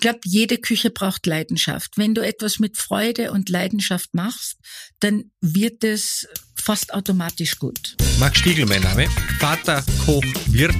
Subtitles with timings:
[0.00, 1.98] Ich glaube, jede Küche braucht Leidenschaft.
[1.98, 4.56] Wenn du etwas mit Freude und Leidenschaft machst,
[4.98, 7.98] dann wird es fast automatisch gut.
[8.18, 9.10] Max Stiegel, mein Name.
[9.38, 10.74] Vater, Koch, Wirt.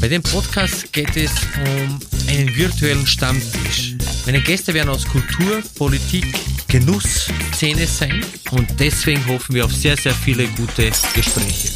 [0.00, 1.30] Bei dem Podcast geht es
[1.64, 3.94] um einen virtuellen Stammtisch.
[4.26, 6.26] Meine Gäste werden aus Kultur, Politik,
[6.66, 11.68] Genuss, Szene sein und deswegen hoffen wir auf sehr, sehr viele gute Gespräche.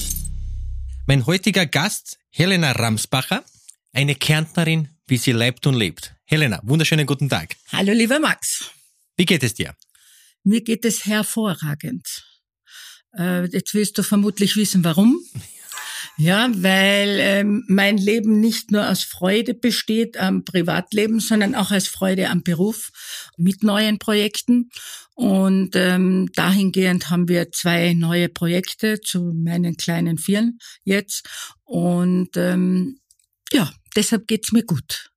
[1.07, 3.45] Mein heutiger Gast, Helena Ramsbacher,
[3.93, 6.14] eine Kärntnerin, wie sie lebt und lebt.
[6.27, 7.55] Helena, wunderschönen guten Tag.
[7.71, 8.71] Hallo, lieber Max.
[9.17, 9.77] Wie geht es dir?
[10.43, 12.25] Mir geht es hervorragend.
[13.17, 15.23] Äh, jetzt willst du vermutlich wissen, warum.
[16.17, 21.89] Ja, weil ähm, mein Leben nicht nur aus Freude besteht am Privatleben, sondern auch aus
[21.89, 22.91] Freude am Beruf
[23.37, 24.71] mit neuen Projekten.
[25.15, 31.29] Und ähm, dahingehend haben wir zwei neue Projekte zu meinen kleinen Vieren jetzt.
[31.65, 32.99] Und ähm,
[33.53, 35.11] ja, deshalb geht's mir gut.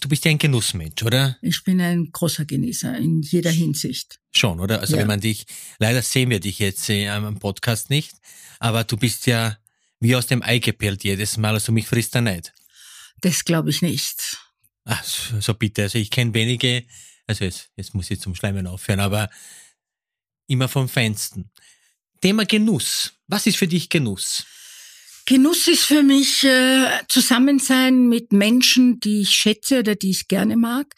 [0.00, 1.36] Du bist ja ein Genussmensch, oder?
[1.42, 4.18] Ich bin ein großer Genießer in jeder Hinsicht.
[4.32, 4.80] Schon, oder?
[4.80, 5.00] Also Ja.
[5.00, 5.46] wenn man dich,
[5.78, 8.12] leider sehen wir dich jetzt äh, am Podcast nicht,
[8.58, 9.56] aber du bist ja
[10.00, 12.52] wie aus dem Ei gepellt jedes Mal, also mich frisst er nicht.
[13.22, 14.36] Das glaube ich nicht.
[14.84, 16.84] Ach, so so bitte, also ich kenne wenige,
[17.26, 19.30] also jetzt, jetzt muss ich zum Schleimen aufhören, aber
[20.46, 21.50] immer vom Feinsten.
[22.20, 23.14] Thema Genuss.
[23.26, 24.44] Was ist für dich Genuss?
[25.26, 30.56] Genuss ist für mich äh, Zusammensein mit Menschen, die ich schätze oder die ich gerne
[30.56, 30.94] mag,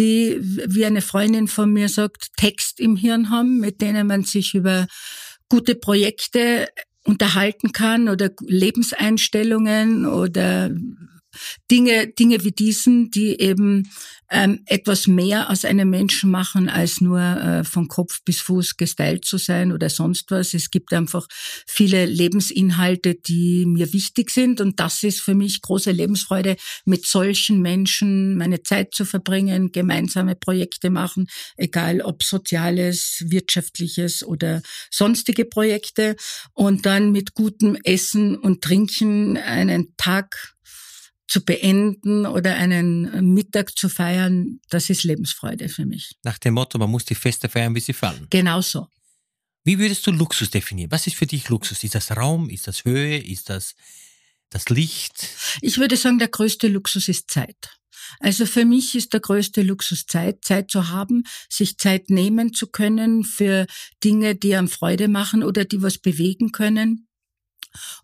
[0.00, 4.54] die, wie eine Freundin von mir sagt, Text im Hirn haben, mit denen man sich
[4.54, 4.88] über
[5.48, 6.68] gute Projekte
[7.04, 10.70] unterhalten kann oder Lebenseinstellungen oder
[11.70, 13.90] Dinge, Dinge wie diesen, die eben
[14.30, 19.24] ähm, etwas mehr aus einem Menschen machen, als nur äh, von Kopf bis Fuß gestylt
[19.24, 20.54] zu sein oder sonst was.
[20.54, 21.26] Es gibt einfach
[21.66, 27.62] viele Lebensinhalte, die mir wichtig sind und das ist für mich große Lebensfreude, mit solchen
[27.62, 36.16] Menschen meine Zeit zu verbringen, gemeinsame Projekte machen, egal ob soziales, wirtschaftliches oder sonstige Projekte
[36.52, 40.54] und dann mit gutem Essen und Trinken einen Tag
[41.28, 46.16] zu beenden oder einen Mittag zu feiern, das ist Lebensfreude für mich.
[46.24, 48.26] Nach dem Motto, man muss die Feste feiern, wie sie fallen.
[48.30, 48.88] Genauso.
[49.64, 50.90] Wie würdest du Luxus definieren?
[50.90, 51.84] Was ist für dich Luxus?
[51.84, 52.48] Ist das Raum?
[52.48, 53.18] Ist das Höhe?
[53.18, 53.74] Ist das
[54.50, 55.28] das Licht?
[55.60, 57.78] Ich würde sagen, der größte Luxus ist Zeit.
[58.20, 62.68] Also für mich ist der größte Luxus Zeit, Zeit zu haben, sich Zeit nehmen zu
[62.68, 63.66] können für
[64.02, 67.07] Dinge, die einem Freude machen oder die was bewegen können.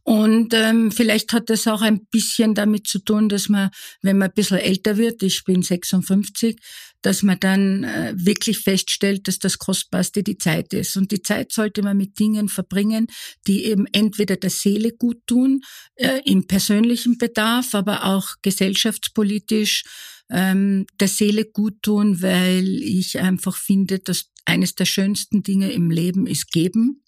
[0.02, 3.70] Und ähm, vielleicht hat das auch ein bisschen damit zu tun, dass man,
[4.02, 6.56] wenn man ein bisschen älter wird, ich bin 56,
[7.02, 10.97] dass man dann äh, wirklich feststellt, dass das Kostbarste die Zeit ist.
[10.97, 13.08] Und die Zeit sollte man mit Dingen verbringen,
[13.47, 15.60] die eben entweder der Seele gut tun,
[15.96, 19.84] äh, im persönlichen Bedarf, aber auch gesellschaftspolitisch
[20.31, 25.91] ähm, der Seele gut tun, weil ich einfach finde, dass eines der schönsten Dinge im
[25.91, 27.03] Leben ist geben.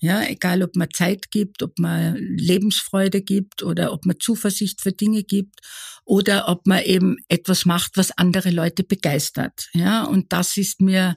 [0.00, 4.92] Ja, egal ob man Zeit gibt, ob man Lebensfreude gibt oder ob man Zuversicht für
[4.92, 5.60] Dinge gibt
[6.04, 9.68] oder ob man eben etwas macht, was andere Leute begeistert.
[9.72, 11.16] Ja, und das ist mir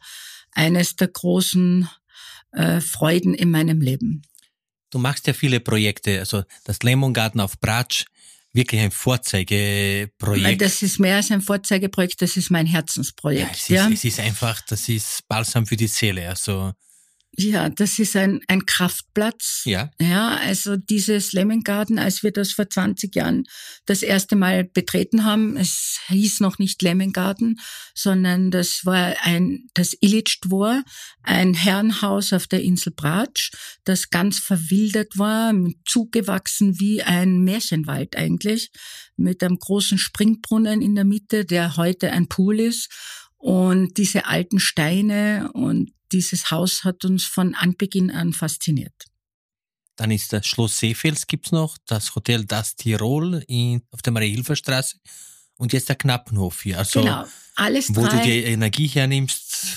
[0.52, 1.90] eines der großen
[2.52, 4.22] äh, Freuden in meinem Leben.
[4.90, 8.06] Du machst ja viele Projekte, also das Lemon Garden auf Bratsch,
[8.54, 10.62] wirklich ein Vorzeigeprojekt.
[10.62, 13.52] das ist mehr als ein Vorzeigeprojekt, das ist mein ja, Herzensprojekt.
[13.52, 16.30] es, ist, Ja, es ist einfach, das ist Balsam für die Seele.
[16.30, 16.74] Also
[17.36, 19.62] ja das ist ein, ein Kraftplatz.
[19.66, 23.48] ja, Ja, also dieses Lemon Garden, als wir das vor 20 Jahren
[23.86, 27.60] das erste Mal betreten haben, es hieß noch nicht Lemon Garden,
[27.94, 30.84] sondern das war ein, das Illich Dvor,
[31.24, 33.52] ein Herrenhaus auf der Insel Bratsch,
[33.84, 35.54] das ganz verwildert war,
[35.86, 38.72] zugewachsen wie ein Märchenwald eigentlich,
[39.16, 42.90] mit einem großen Springbrunnen in der Mitte, der heute ein Pool ist.
[43.38, 48.94] Und diese alten Steine und dieses Haus hat uns von Anbeginn an fasziniert.
[49.98, 54.98] dann ist das Schloss Seefels gibt's noch, das Hotel Das Tirol in, auf der Marie-Hilfer-Straße
[55.58, 56.78] und jetzt der Knappenhof hier.
[56.78, 57.26] Also genau,
[57.56, 58.24] alles wo du drei.
[58.24, 59.68] die Energie hernimmst.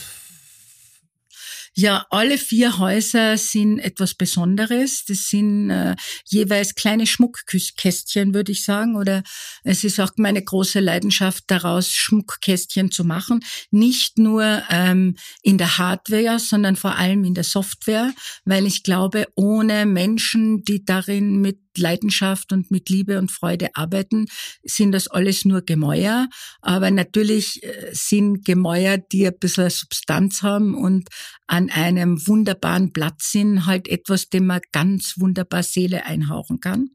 [1.76, 5.04] Ja, alle vier Häuser sind etwas Besonderes.
[5.06, 5.94] Das sind äh,
[6.26, 8.96] jeweils kleine Schmuckkästchen, würde ich sagen.
[8.96, 9.22] Oder
[9.62, 13.40] es ist auch meine große Leidenschaft daraus, Schmuckkästchen zu machen.
[13.70, 18.12] Nicht nur ähm, in der Hardware, sondern vor allem in der Software,
[18.44, 24.26] weil ich glaube, ohne Menschen, die darin mit Leidenschaft und mit Liebe und Freude arbeiten,
[24.62, 26.28] sind das alles nur Gemäuer.
[26.60, 31.08] Aber natürlich äh, sind Gemäuer, die ein bisschen Substanz haben und
[31.46, 36.90] an einem wunderbaren Platz sind, halt etwas, dem man ganz wunderbar Seele einhauchen kann.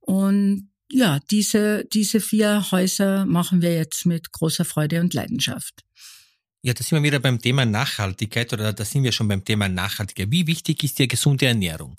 [0.00, 5.84] Und ja, diese, diese vier Häuser machen wir jetzt mit großer Freude und Leidenschaft.
[6.60, 9.68] Ja, da sind wir wieder beim Thema Nachhaltigkeit oder da sind wir schon beim Thema
[9.68, 10.30] Nachhaltigkeit.
[10.30, 11.98] Wie wichtig ist dir gesunde Ernährung?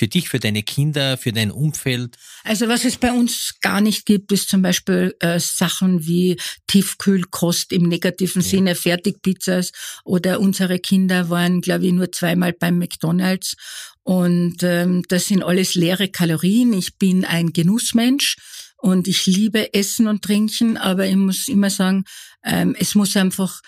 [0.00, 2.16] Für dich, für deine Kinder, für dein Umfeld?
[2.44, 6.38] Also was es bei uns gar nicht gibt, ist zum Beispiel äh, Sachen wie
[6.68, 8.48] Tiefkühlkost im negativen ja.
[8.48, 13.56] Sinne, Fertigpizzas oder unsere Kinder waren, glaube ich, nur zweimal beim McDonald's
[14.02, 16.72] und ähm, das sind alles leere Kalorien.
[16.72, 18.36] Ich bin ein Genussmensch
[18.78, 22.04] und ich liebe Essen und Trinken, aber ich muss immer sagen,
[22.42, 23.60] ähm, es muss einfach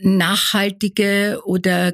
[0.00, 1.92] nachhaltige oder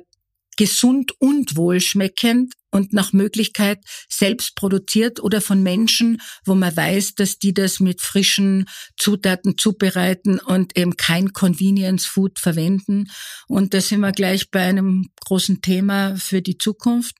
[0.56, 3.78] gesund und wohlschmeckend und nach Möglichkeit
[4.08, 8.66] selbst produziert oder von Menschen, wo man weiß, dass die das mit frischen
[8.96, 13.06] Zutaten zubereiten und eben kein Convenience Food verwenden.
[13.46, 17.14] Und da sind wir gleich bei einem großen Thema für die Zukunft.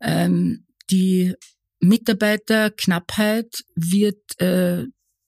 [0.00, 1.34] Ähm, die
[1.80, 4.84] Mitarbeiterknappheit wird äh,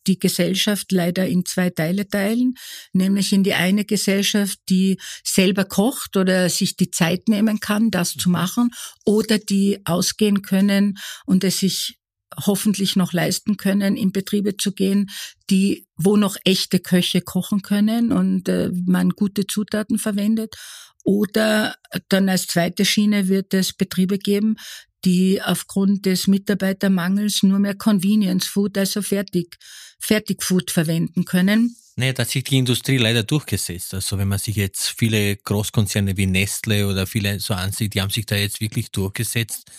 [0.06, 2.54] die Gesellschaft leider in zwei Teile teilen,
[2.92, 8.14] nämlich in die eine Gesellschaft, die selber kocht oder sich die Zeit nehmen kann, das
[8.14, 8.70] zu machen,
[9.04, 11.98] oder die ausgehen können und es sich
[12.46, 15.10] hoffentlich noch leisten können, in Betriebe zu gehen,
[15.50, 20.56] die, wo noch echte Köche kochen können und äh, man gute Zutaten verwendet.
[21.04, 21.74] Oder
[22.08, 24.56] dann als zweite Schiene wird es Betriebe geben,
[25.04, 29.56] die aufgrund des Mitarbeitermangels nur mehr Convenience Food, also Fertig,
[29.98, 31.76] Fertigfood verwenden können.
[31.96, 33.92] Nee, da hat sich die Industrie leider durchgesetzt.
[33.92, 38.10] Also wenn man sich jetzt viele Großkonzerne wie Nestle oder viele so ansieht, die haben
[38.10, 39.70] sich da jetzt wirklich durchgesetzt,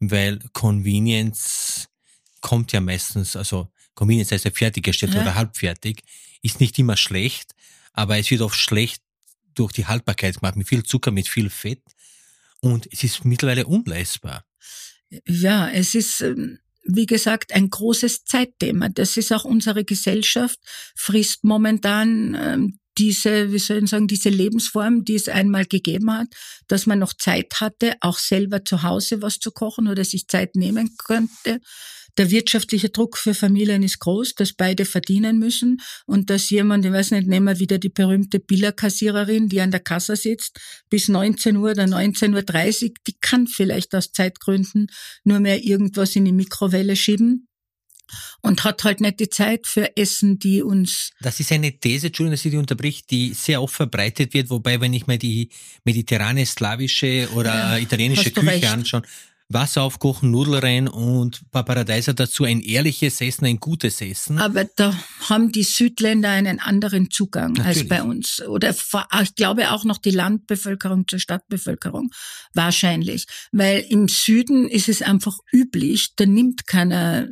[0.00, 1.88] weil Convenience
[2.40, 5.22] kommt ja meistens, also Convenience heißt ja fertiggestellt ja.
[5.22, 6.02] oder halbfertig,
[6.42, 7.54] ist nicht immer schlecht,
[7.92, 9.00] aber es wird oft schlecht
[9.54, 11.82] durch die Haltbarkeit gemacht, mit viel Zucker, mit viel Fett
[12.60, 14.44] und es ist mittlerweile unleistbar.
[15.26, 18.88] Ja, es ist, ähm, wie gesagt, ein großes Zeitthema.
[18.88, 20.58] Das ist auch unsere Gesellschaft,
[20.96, 26.28] frisst momentan ähm, diese, wie soll ich sagen, diese Lebensform, die es einmal gegeben hat,
[26.68, 30.56] dass man noch Zeit hatte, auch selber zu Hause was zu kochen oder sich Zeit
[30.56, 31.60] nehmen könnte.
[32.18, 36.92] Der wirtschaftliche Druck für Familien ist groß, dass beide verdienen müssen und dass jemand, ich
[36.92, 40.60] weiß nicht, nehmen wir wieder die berühmte Billerkassiererin, die an der Kasse sitzt,
[40.90, 44.88] bis 19 Uhr oder 19.30 Uhr, die kann vielleicht aus Zeitgründen
[45.24, 47.48] nur mehr irgendwas in die Mikrowelle schieben
[48.40, 51.10] und hat halt nicht die Zeit für Essen, die uns.
[51.20, 54.80] Das ist eine These, Entschuldigung, dass ich die unterbricht, die sehr oft verbreitet wird, wobei,
[54.80, 55.50] wenn ich mir die
[55.84, 59.02] mediterrane, slawische oder ja, italienische Küche anschaue,
[59.48, 64.38] Wasser aufkochen, Nudeln rein und Paparadeiser dazu, ein ehrliches Essen, ein gutes Essen.
[64.38, 64.96] Aber da
[65.28, 67.78] haben die Südländer einen anderen Zugang Natürlich.
[67.78, 68.42] als bei uns.
[68.42, 68.70] Oder
[69.22, 72.10] ich glaube auch noch die Landbevölkerung zur Stadtbevölkerung.
[72.54, 73.26] Wahrscheinlich.
[73.52, 77.28] Weil im Süden ist es einfach üblich, da nimmt keiner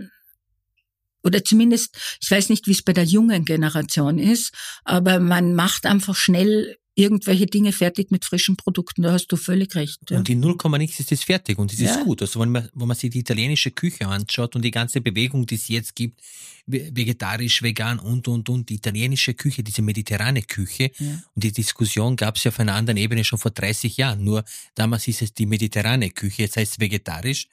[1.23, 4.55] oder zumindest, ich weiß nicht, wie es bei der jungen Generation ist,
[4.85, 9.03] aber man macht einfach schnell irgendwelche Dinge fertig mit frischen Produkten.
[9.03, 9.99] Da hast du völlig recht.
[10.11, 10.19] Ja.
[10.19, 11.93] Und in 0, nichts ist es fertig und es ja.
[11.93, 12.21] ist gut.
[12.21, 15.55] Also wenn man, wenn man sich die italienische Küche anschaut und die ganze Bewegung, die
[15.55, 16.21] es jetzt gibt,
[16.67, 20.91] vegetarisch, vegan und, und, und, die italienische Küche, diese mediterrane Küche.
[20.99, 21.23] Ja.
[21.35, 24.25] Und die Diskussion gab es ja auf einer anderen Ebene schon vor 30 Jahren.
[24.25, 24.45] Nur
[24.75, 27.49] damals ist es die mediterrane Küche, jetzt heißt es vegetarisch.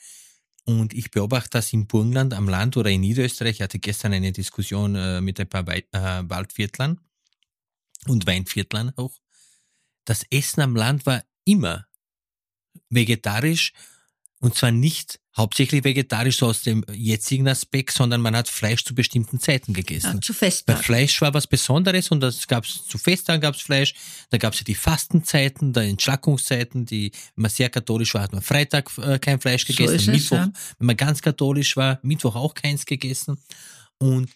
[0.65, 3.55] Und ich beobachte das im Burgenland am Land oder in Niederösterreich.
[3.55, 6.99] Ich hatte gestern eine Diskussion äh, mit ein paar äh, Waldviertlern
[8.07, 9.13] und Weinviertlern auch
[10.07, 11.85] das Essen am Land war immer
[12.89, 13.73] vegetarisch
[14.39, 18.95] und zwar nicht hauptsächlich vegetarisch so aus dem jetzigen Aspekt, sondern man hat Fleisch zu
[18.95, 20.15] bestimmten Zeiten gegessen.
[20.15, 20.77] Ja, zu Festtagen.
[20.77, 23.93] Weil Fleisch war was Besonderes und das gab's zu Festtagen gab's Fleisch.
[24.29, 28.41] Da gab's ja die Fastenzeiten, die Entschlackungszeiten, die, wenn man sehr katholisch war, hat man
[28.41, 30.51] Freitag äh, kein Fleisch gegessen, so Mittwoch, ja.
[30.77, 33.39] wenn man ganz katholisch war, Mittwoch auch keins gegessen.
[33.99, 34.29] Und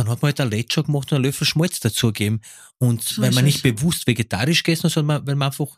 [0.00, 2.40] dann hat man halt ein Letscher gemacht und einen Löffel Schmalz dazugegeben.
[2.78, 5.76] Und so weil man nicht bewusst vegetarisch gegessen hat, sondern weil man einfach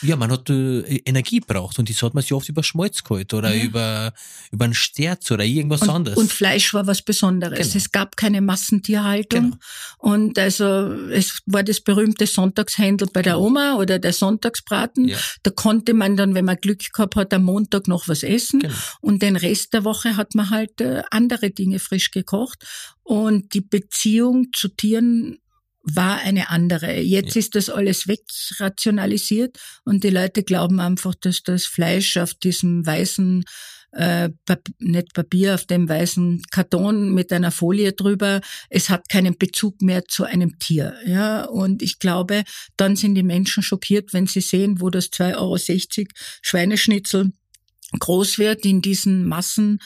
[0.00, 3.34] ja, man hat äh, Energie braucht und das hat man sich oft über Schmalz geholt
[3.34, 3.64] oder ja.
[3.64, 4.12] über,
[4.50, 6.18] über einen Sterz oder irgendwas und, anderes.
[6.18, 7.58] Und Fleisch war was Besonderes.
[7.58, 7.76] Genau.
[7.76, 9.52] Es gab keine Massentierhaltung.
[9.52, 9.56] Genau.
[9.98, 10.64] Und also
[11.10, 13.46] es war das berühmte Sonntagshändel bei der genau.
[13.46, 15.08] Oma oder der Sonntagsbraten.
[15.08, 15.18] Ja.
[15.42, 18.60] Da konnte man dann, wenn man Glück gehabt hat, am Montag noch was essen.
[18.60, 18.74] Genau.
[19.00, 22.64] Und den Rest der Woche hat man halt äh, andere Dinge frisch gekocht.
[23.02, 25.38] Und die Beziehung zu Tieren
[25.82, 27.00] war eine andere.
[27.00, 27.40] Jetzt ja.
[27.40, 33.44] ist das alles wegrationalisiert und die Leute glauben einfach, dass das Fleisch auf diesem weißen
[33.92, 34.30] äh,
[34.78, 40.06] nicht Papier, auf dem weißen Karton mit einer Folie drüber, es hat keinen Bezug mehr
[40.06, 40.94] zu einem Tier.
[41.04, 42.44] Ja, und ich glaube,
[42.76, 46.08] dann sind die Menschen schockiert, wenn sie sehen, wo das 2,60 Euro
[46.40, 47.32] Schweineschnitzel
[47.98, 49.78] groß wird in diesen Massen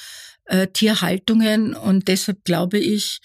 [0.45, 3.21] äh, Tierhaltungen und deshalb glaube ich,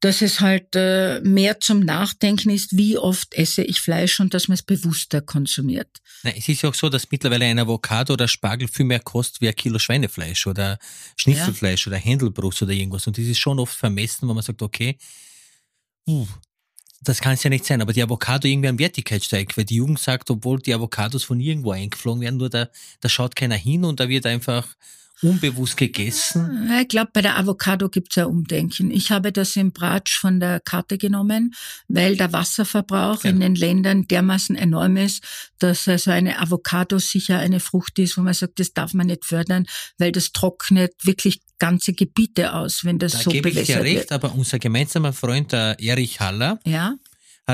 [0.00, 4.48] dass es halt äh, mehr zum Nachdenken ist, wie oft esse ich Fleisch und dass
[4.48, 5.88] man es bewusster konsumiert.
[6.22, 9.40] Na, es ist ja auch so, dass mittlerweile ein Avocado oder Spargel viel mehr kostet
[9.40, 10.78] wie ein Kilo Schweinefleisch oder
[11.16, 11.92] Schnitzelfleisch ja.
[11.92, 13.06] oder Händelbrust oder irgendwas.
[13.06, 14.98] Und das ist schon oft vermessen, wenn man sagt, okay,
[16.06, 16.26] uh,
[17.02, 19.76] das kann es ja nicht sein, aber die Avocado irgendwie an Wertigkeit steigt, weil die
[19.76, 22.68] Jugend sagt, obwohl die Avocados von irgendwo eingeflogen werden, nur da,
[23.00, 24.76] da schaut keiner hin und da wird einfach
[25.22, 26.70] unbewusst gegessen?
[26.80, 28.90] Ich glaube, bei der Avocado gibt's ja Umdenken.
[28.90, 31.54] Ich habe das im Bratsch von der Karte genommen,
[31.88, 33.30] weil der Wasserverbrauch ja.
[33.30, 35.22] in den Ländern dermaßen enorm ist,
[35.58, 39.24] dass also eine Avocado sicher eine Frucht ist, wo man sagt, das darf man nicht
[39.24, 39.66] fördern,
[39.98, 43.82] weil das trocknet wirklich ganze Gebiete aus, wenn das da so gebe bewässert ich dir
[43.82, 44.12] recht, wird.
[44.12, 46.96] aber unser gemeinsamer Freund, der Erich Haller, ja?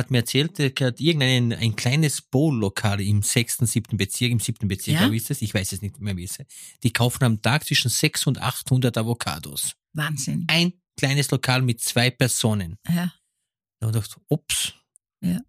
[0.01, 4.69] Hat mir erzählt, er hat irgendein ein kleines Bowl-Lokal im sechsten, siebten Bezirk, im siebten
[4.69, 5.11] Bezirk, ja?
[5.13, 5.43] wie ist das?
[5.43, 6.51] Ich weiß es nicht mehr, wie es ist.
[6.83, 9.75] Die kaufen am Tag zwischen 600 und 800 Avocados.
[9.93, 10.45] Wahnsinn.
[10.49, 12.79] Ein kleines Lokal mit zwei Personen.
[12.89, 13.13] Ja.
[13.81, 14.75] Da habe ich gedacht, ups.
[15.21, 15.41] Ja.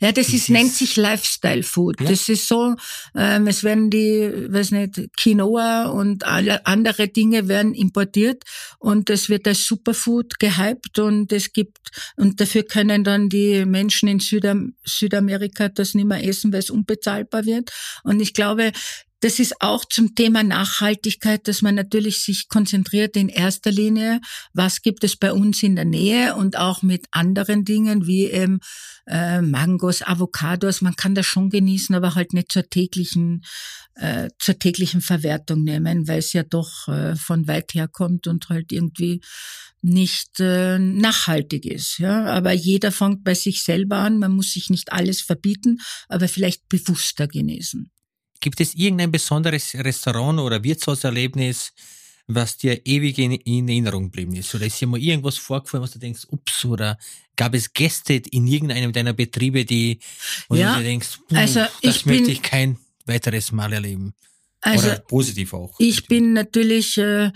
[0.00, 2.00] Ja, das, ist, nennt sich Lifestyle Food.
[2.00, 2.08] Ja.
[2.08, 2.74] Das ist so,
[3.14, 8.44] ähm, es werden die, weiß nicht, Quinoa und alle andere Dinge werden importiert
[8.78, 11.78] und es wird als Superfood gehypt und es gibt,
[12.16, 16.70] und dafür können dann die Menschen in Südam Südamerika das nicht mehr essen, weil es
[16.70, 17.70] unbezahlbar wird.
[18.02, 18.72] Und ich glaube,
[19.20, 24.20] das ist auch zum Thema Nachhaltigkeit, dass man natürlich sich konzentriert in erster Linie,
[24.52, 28.60] was gibt es bei uns in der Nähe und auch mit anderen Dingen wie eben
[29.06, 30.82] äh, Mangos, Avocados.
[30.82, 33.42] Man kann das schon genießen, aber halt nicht zur täglichen
[33.94, 38.50] äh, zur täglichen Verwertung nehmen, weil es ja doch äh, von weit her kommt und
[38.50, 39.22] halt irgendwie
[39.80, 41.98] nicht äh, nachhaltig ist.
[41.98, 44.18] Ja, aber jeder fängt bei sich selber an.
[44.18, 47.90] Man muss sich nicht alles verbieten, aber vielleicht bewusster genießen.
[48.40, 51.72] Gibt es irgendein besonderes Restaurant oder Wirtshauserlebnis,
[52.26, 54.54] was dir ewig in, in, Erinnerung geblieben ist?
[54.54, 56.98] Oder ist dir mal irgendwas vorgefallen, was du denkst, ups, oder
[57.36, 60.00] gab es Gäste in irgendeinem deiner Betriebe, die,
[60.48, 64.14] wo ja, du denkst, also das ich möchte bin, ich kein weiteres Mal erleben?
[64.60, 65.78] Also oder positiv auch.
[65.78, 67.30] Ich bin natürlich äh,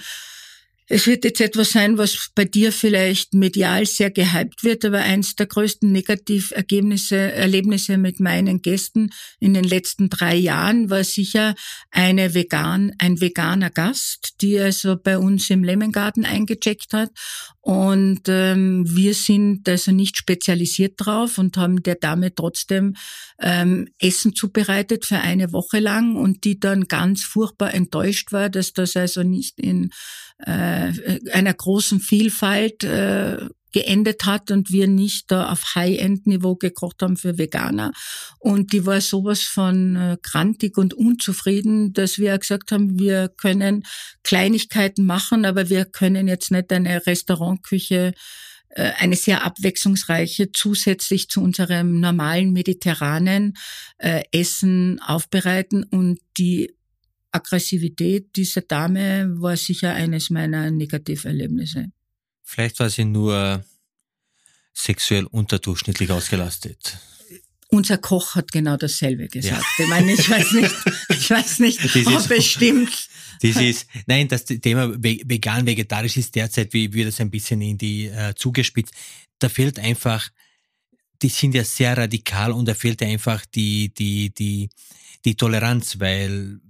[0.92, 5.37] es wird jetzt etwas sein, was bei dir vielleicht medial sehr gehypt wird, aber eins
[5.37, 11.54] der größten Negativergebnisse, Erlebnisse mit meinen Gästen in den letzten drei Jahren war sicher
[11.92, 17.11] eine vegan, ein veganer Gast, die also bei uns im Lemmengarten eingecheckt hat.
[17.61, 22.97] Und ähm, wir sind also nicht spezialisiert drauf und haben der Dame trotzdem
[23.38, 28.73] ähm, Essen zubereitet für eine Woche lang und die dann ganz furchtbar enttäuscht war, dass
[28.73, 29.90] das also nicht in
[30.47, 37.16] äh, einer großen Vielfalt äh, geendet hat und wir nicht da auf High-End-Niveau gekocht haben
[37.16, 37.92] für Veganer.
[38.38, 43.85] Und die war sowas von äh, grantig und unzufrieden, dass wir gesagt haben, wir können
[44.25, 48.12] Kleinigkeiten machen, aber wir können jetzt nicht eine Restaurantküche
[48.70, 53.56] äh, eine sehr abwechslungsreiche zusätzlich zu unserem normalen mediterranen
[53.99, 56.75] äh, Essen aufbereiten und die
[57.32, 61.87] Aggressivität dieser Dame war sicher eines meiner Negativerlebnisse.
[62.42, 63.64] Vielleicht war sie nur
[64.75, 66.99] sexuell unterdurchschnittlich ausgelastet.
[67.68, 69.64] Unser Koch hat genau dasselbe gesagt.
[69.78, 69.84] Ja.
[69.84, 70.75] Ich meine, ich weiß nicht,
[71.08, 73.08] ich weiß nicht, das ob es stimmt.
[73.42, 77.78] Das ist, nein, das Thema vegan, vegetarisch ist derzeit, wie wir das ein bisschen in
[77.78, 78.92] die äh, zugespitzt.
[79.38, 80.28] Da fehlt einfach,
[81.22, 84.68] die sind ja sehr radikal und da fehlt einfach die, die, die,
[85.25, 86.60] die Toleranz, weil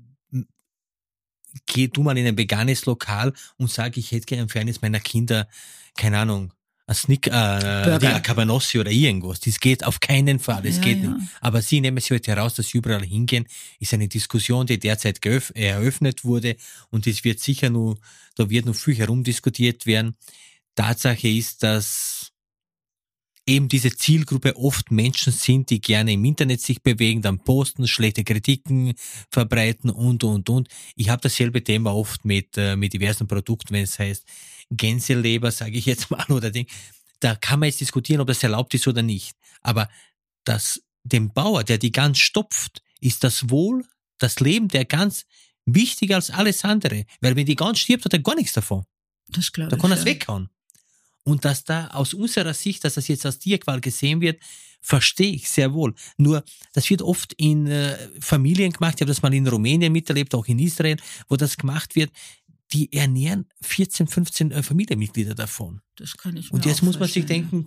[1.67, 5.01] geh du mal in ein veganes Lokal und sag, ich hätte gerne für eines meiner
[5.01, 5.49] Kinder,
[5.97, 6.53] keine Ahnung,
[6.91, 9.39] ein Snick, äh, ein Cabanossi oder irgendwas.
[9.41, 10.63] Das geht auf keinen Fall.
[10.63, 11.11] Das ja, geht ja.
[11.11, 11.29] nicht.
[11.41, 13.47] Aber Sie nehmen sich heute heraus, dass Sie überall hingehen.
[13.79, 16.57] Ist eine Diskussion, die derzeit eröffnet wurde.
[16.91, 17.97] Und es wird sicher nur,
[18.35, 20.17] da wird noch viel herumdiskutiert werden.
[20.75, 22.30] Tatsache ist, dass
[23.51, 28.23] eben diese Zielgruppe oft Menschen sind, die gerne im Internet sich bewegen, dann posten, schlechte
[28.23, 28.95] Kritiken
[29.31, 30.69] verbreiten und, und, und.
[30.95, 34.25] Ich habe dasselbe Thema oft mit, äh, mit diversen Produkten, wenn es heißt
[34.71, 36.67] Gänseleber, sage ich jetzt mal, oder Ding.
[37.19, 39.37] Da kann man jetzt diskutieren, ob das erlaubt ist oder nicht.
[39.63, 39.89] Aber
[40.45, 43.85] das, dem Bauer, der die Gans stopft, ist das Wohl,
[44.19, 45.27] das Leben der Gans
[45.67, 47.05] wichtiger als alles andere.
[47.21, 48.85] Weil wenn die Gans stirbt, hat er gar nichts davon.
[49.29, 49.77] Das glaube ich.
[49.77, 50.49] Da kann er es weghauen.
[51.25, 54.41] Und dass da aus unserer Sicht, dass das jetzt als Tierqual gesehen wird,
[54.81, 55.95] verstehe ich sehr wohl.
[56.17, 58.95] Nur, das wird oft in äh, Familien gemacht.
[58.97, 60.97] Ich habe das mal in Rumänien miterlebt, auch in Israel,
[61.29, 62.11] wo das gemacht wird.
[62.73, 65.81] Die ernähren 14, 15 äh, Familienmitglieder davon.
[65.97, 67.67] Das kann ich mir Und jetzt muss man sich denken,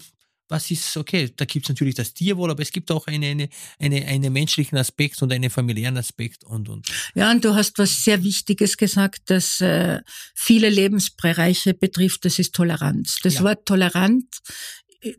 [0.50, 3.50] was ist, okay, da gibt es natürlich das Tierwohl, aber es gibt auch einen eine,
[3.80, 6.88] eine, eine menschlichen Aspekt und einen familiären Aspekt und, und.
[7.16, 10.02] Ja, und du hast was sehr Wichtiges gesagt, das äh,
[10.36, 13.20] viele Lebensbereiche betrifft, das ist Toleranz.
[13.24, 13.44] Das ja.
[13.44, 14.26] Wort tolerant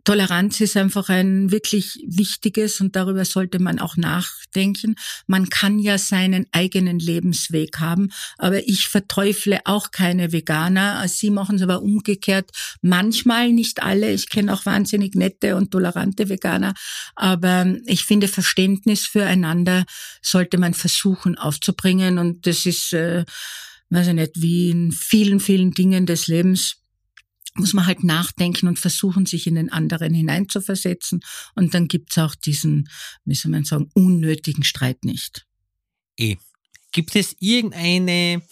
[0.05, 4.97] Toleranz ist einfach ein wirklich wichtiges und darüber sollte man auch nachdenken.
[5.26, 11.07] Man kann ja seinen eigenen Lebensweg haben, aber ich verteufle auch keine Veganer.
[11.09, 12.50] Sie machen es aber umgekehrt.
[12.81, 14.12] Manchmal, nicht alle.
[14.12, 16.75] Ich kenne auch wahnsinnig nette und tolerante Veganer,
[17.14, 19.85] aber ich finde, Verständnis füreinander
[20.23, 23.25] sollte man versuchen aufzubringen und das ist, äh,
[23.91, 26.84] weiß ich nicht, wie in vielen, vielen Dingen des Lebens
[27.57, 31.21] muss man halt nachdenken und versuchen, sich in den anderen hineinzuversetzen.
[31.55, 32.89] Und dann gibt's auch diesen,
[33.25, 35.47] wie soll man sagen, unnötigen Streit nicht.
[36.17, 36.37] Eh.
[36.93, 38.43] Gibt es irgendeine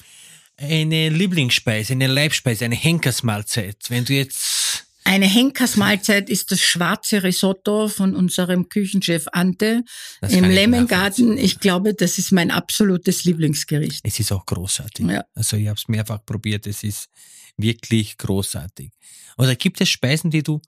[0.56, 3.78] eine Lieblingsspeise, eine Leibspeise, eine Henkersmahlzeit?
[3.88, 4.61] Wenn du jetzt
[5.04, 9.82] eine Henkersmahlzeit ist das schwarze Risotto von unserem Küchenchef Ante
[10.20, 11.38] das im Lemmengarten.
[11.38, 14.00] Ich glaube, das ist mein absolutes Lieblingsgericht.
[14.04, 15.06] Es ist auch großartig.
[15.06, 15.24] Ja.
[15.34, 16.66] Also ich habe es mehrfach probiert.
[16.66, 17.08] Es ist
[17.56, 18.90] wirklich großartig.
[19.38, 20.60] Oder gibt es Speisen, die du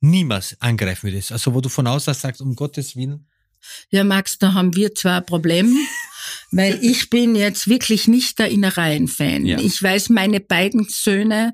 [0.00, 1.32] niemals angreifen würdest?
[1.32, 3.26] Also wo du von außen sagst, um Gottes Willen?
[3.90, 5.76] Ja, Max, da haben wir zwar ein Problem,
[6.50, 9.46] weil ich bin jetzt wirklich nicht der Innereien-Fan.
[9.46, 9.58] Ja.
[9.58, 11.52] Ich weiß, meine beiden Söhne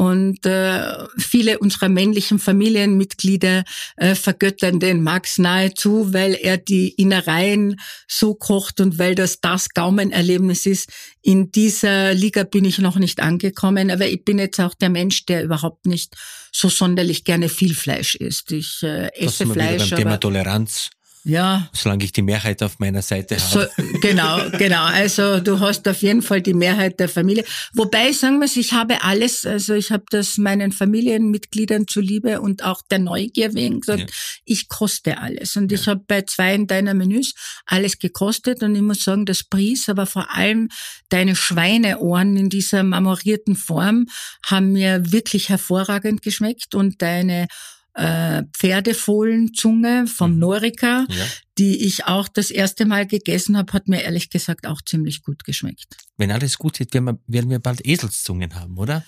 [0.00, 3.64] und äh, viele unserer männlichen Familienmitglieder
[3.96, 7.76] äh, vergöttern den Max nahezu, weil er die Innereien
[8.08, 10.90] so kocht und weil das das Gaumenerlebnis ist.
[11.22, 15.26] In dieser Liga bin ich noch nicht angekommen, aber ich bin jetzt auch der Mensch,
[15.26, 16.16] der überhaupt nicht
[16.52, 18.52] so sonderlich gerne viel Fleisch isst.
[18.52, 19.90] Ich äh, esse Fleisch.
[19.90, 20.90] Beim Thema Toleranz.
[21.24, 21.68] Ja.
[21.72, 23.70] Solange ich die Mehrheit auf meiner Seite habe.
[23.76, 24.84] So, genau, genau.
[24.84, 27.44] Also du hast auf jeden Fall die Mehrheit der Familie.
[27.74, 32.64] Wobei, sagen wir es, ich habe alles, also ich habe das meinen Familienmitgliedern zuliebe und
[32.64, 34.06] auch der Neugier wegen gesagt, ja.
[34.46, 35.56] ich koste alles.
[35.56, 35.78] Und ja.
[35.78, 37.34] ich habe bei zwei in deiner Menüs
[37.66, 40.68] alles gekostet und ich muss sagen, das Pries, aber vor allem
[41.10, 44.06] deine Schweineohren in dieser marmorierten Form
[44.46, 47.46] haben mir wirklich hervorragend geschmeckt und deine
[47.94, 50.38] äh, Pferdefohlenzunge vom mhm.
[50.38, 51.26] Norika, ja.
[51.58, 55.44] die ich auch das erste Mal gegessen habe, hat mir ehrlich gesagt auch ziemlich gut
[55.44, 55.96] geschmeckt.
[56.16, 59.04] Wenn alles gut geht, werden wir, werden wir bald Eselszungen haben, oder?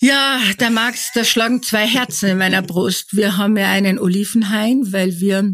[0.00, 3.16] Ja, der Max, da schlagen zwei Herzen in meiner Brust.
[3.16, 5.52] Wir haben ja einen Olivenhain, weil wir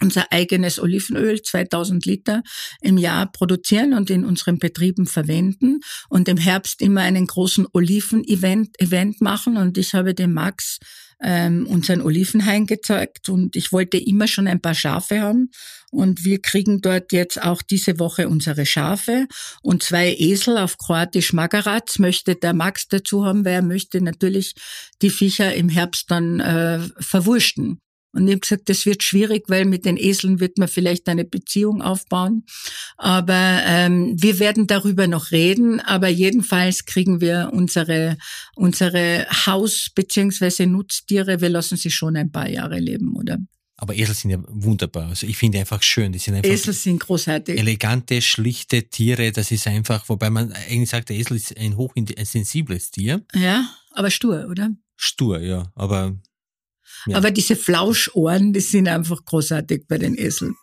[0.00, 2.42] unser eigenes Olivenöl, 2000 Liter
[2.80, 8.80] im Jahr produzieren und in unseren Betrieben verwenden und im Herbst immer einen großen Oliven-Event
[8.80, 9.56] Event machen.
[9.56, 10.78] Und ich habe dem Max
[11.22, 15.50] ähm, unseren Olivenhain gezeigt und ich wollte immer schon ein paar Schafe haben
[15.90, 19.26] und wir kriegen dort jetzt auch diese Woche unsere Schafe
[19.62, 24.54] und zwei Esel auf Kroatisch Magaratz möchte der Max dazu haben, weil er möchte natürlich
[25.02, 27.80] die Viecher im Herbst dann äh, verwursten.
[28.18, 31.24] Und ich habe gesagt, das wird schwierig, weil mit den Eseln wird man vielleicht eine
[31.24, 32.44] Beziehung aufbauen.
[32.96, 35.80] Aber ähm, wir werden darüber noch reden.
[35.80, 38.18] Aber jedenfalls kriegen wir unsere,
[38.56, 43.38] unsere Haus- beziehungsweise Nutztiere, wir lassen sie schon ein paar Jahre leben, oder?
[43.80, 45.08] Aber Esel sind ja wunderbar.
[45.10, 46.10] Also ich finde einfach schön.
[46.10, 47.56] Die sind einfach Esel sind großartig.
[47.56, 49.30] Elegante, schlichte Tiere.
[49.30, 53.24] Das ist einfach, wobei man eigentlich sagt, der Esel ist ein hochsensibles Tier.
[53.36, 54.70] Ja, aber stur, oder?
[54.96, 55.70] Stur, ja.
[55.76, 56.16] Aber
[57.06, 57.16] ja.
[57.16, 60.56] Aber diese Flauschohren, die sind einfach großartig bei den Eseln.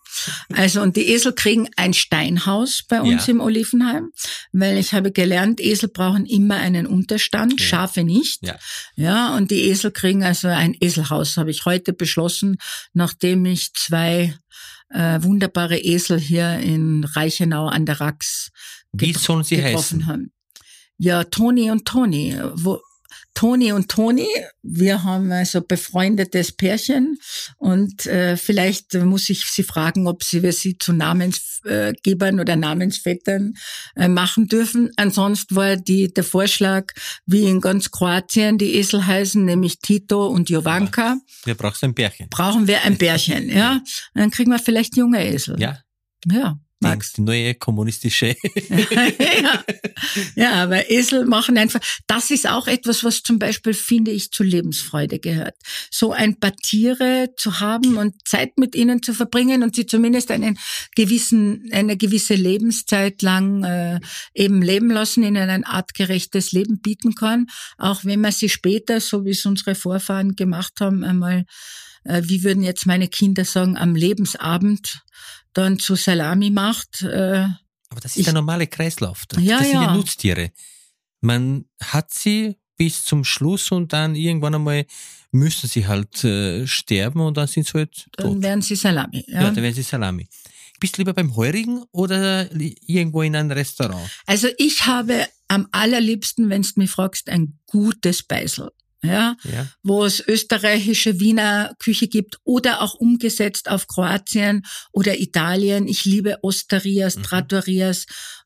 [0.53, 3.31] Also, und die Esel kriegen ein Steinhaus bei uns ja.
[3.31, 4.11] im Olivenheim,
[4.53, 7.65] weil ich habe gelernt, Esel brauchen immer einen Unterstand, ja.
[7.65, 8.45] Schafe nicht.
[8.45, 8.55] Ja.
[8.95, 12.57] ja, und die Esel kriegen also ein Eselhaus, habe ich heute beschlossen,
[12.93, 14.33] nachdem ich zwei
[14.89, 18.51] äh, wunderbare Esel hier in Reichenau an der Rax
[18.93, 20.07] Wie sollen sie heißen?
[20.07, 20.31] haben.
[20.97, 22.37] Ja, Toni und Toni.
[22.53, 22.79] Wo,
[23.35, 24.27] Toni und Toni,
[24.63, 27.17] wir haben also befreundetes Pärchen
[27.57, 33.53] und äh, vielleicht muss ich Sie fragen, ob Sie wir Sie zu Namensgebern oder Namensvettern
[33.95, 34.91] äh, machen dürfen.
[34.95, 36.93] Ansonsten war die der Vorschlag,
[37.25, 41.17] wie in ganz Kroatien die Esel heißen, nämlich Tito und Jovanka.
[41.43, 42.29] Wir brauchen ein Pärchen.
[42.29, 43.81] Brauchen wir ein Pärchen, ja.
[44.13, 45.59] dann kriegen wir vielleicht junge Esel.
[45.59, 45.79] Ja.
[46.31, 46.57] Ja.
[46.81, 47.13] Max.
[47.13, 48.35] Die neue kommunistische.
[48.69, 49.63] ja.
[50.35, 54.45] ja, aber Esel machen einfach, das ist auch etwas, was zum Beispiel, finde ich, zur
[54.45, 55.55] Lebensfreude gehört.
[55.89, 60.31] So ein paar Tiere zu haben und Zeit mit ihnen zu verbringen und sie zumindest
[60.31, 60.59] einen
[60.95, 63.99] gewissen, eine gewisse Lebenszeit lang äh,
[64.33, 69.25] eben leben lassen, ihnen ein artgerechtes Leben bieten kann, auch wenn man sie später, so
[69.25, 71.45] wie es unsere Vorfahren gemacht haben, einmal
[72.03, 75.01] äh, wie würden jetzt meine Kinder sagen, am Lebensabend
[75.55, 77.01] dann zu Salami macht.
[77.01, 77.47] Äh,
[77.89, 79.25] Aber das ist ich, der normale Kreislauf.
[79.27, 79.95] Das, ja, das sind ja.
[79.95, 80.51] Nutztiere.
[81.21, 84.85] Man hat sie bis zum Schluss und dann irgendwann einmal
[85.31, 88.25] müssen sie halt äh, sterben und dann sind sie halt tot.
[88.25, 89.23] Dann werden sie Salami.
[89.27, 90.27] Ja, ja dann werden sie Salami.
[90.79, 94.09] Bist du lieber beim Heurigen oder irgendwo in einem Restaurant?
[94.25, 98.71] Also ich habe am allerliebsten, wenn du mich fragst, ein gutes Beisel
[99.05, 105.87] ja, ja, wo es österreichische Wiener Küche gibt oder auch umgesetzt auf Kroatien oder Italien.
[105.87, 107.23] Ich liebe Osterias, mhm.
[107.23, 108.05] Trattorias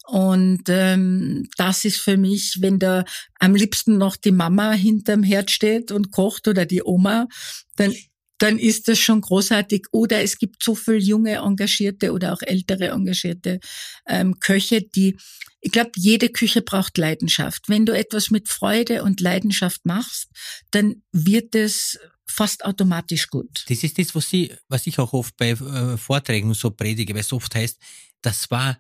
[0.10, 3.04] und ähm, das ist für mich, wenn da
[3.38, 7.28] am liebsten noch die Mama hinterm Herd steht und kocht oder die Oma,
[7.76, 7.94] dann
[8.40, 9.88] dann ist das schon großartig.
[9.92, 13.60] Oder es gibt so viel junge engagierte oder auch ältere engagierte
[14.08, 15.18] ähm, Köche, die
[15.62, 17.68] ich glaube, jede Küche braucht Leidenschaft.
[17.68, 20.30] Wenn du etwas mit Freude und Leidenschaft machst,
[20.72, 23.66] dann wird es fast automatisch gut.
[23.68, 27.22] Das ist das, was, ich, was ich auch oft bei äh, Vorträgen so predige, weil
[27.22, 27.78] es oft heißt,
[28.22, 28.80] das war,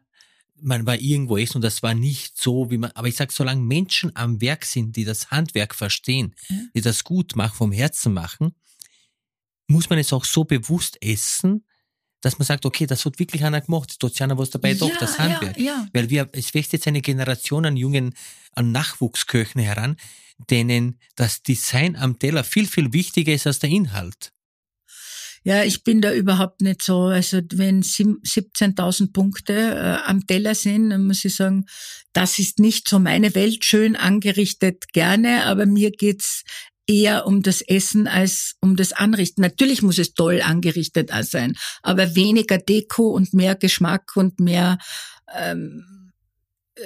[0.61, 3.61] man war irgendwo essen und das war nicht so, wie man, aber ich sage, solange
[3.61, 6.57] Menschen am Werk sind, die das Handwerk verstehen, ja.
[6.75, 8.53] die das gut machen, vom Herzen machen,
[9.69, 11.63] muss man es auch so bewusst essen,
[12.21, 14.95] dass man sagt, okay, das hat wirklich einer gemacht, da ist einer was dabei, doch,
[14.97, 15.57] das Handwerk.
[15.57, 15.87] Ja, ja.
[15.93, 18.13] Weil wir, es wächst jetzt eine Generation an jungen,
[18.53, 19.95] an Nachwuchsköchen heran,
[20.49, 24.33] denen das Design am Teller viel, viel wichtiger ist als der Inhalt.
[25.43, 27.03] Ja, ich bin da überhaupt nicht so.
[27.03, 31.65] Also wenn 17.000 Punkte äh, am Teller sind, dann muss ich sagen,
[32.11, 33.63] das ist nicht so meine Welt.
[33.63, 36.43] Schön angerichtet gerne, aber mir geht's
[36.89, 39.41] eher um das Essen als um das Anrichten.
[39.41, 44.79] Natürlich muss es toll angerichtet sein, aber weniger Deko und mehr Geschmack und mehr.
[45.33, 46.11] Ähm,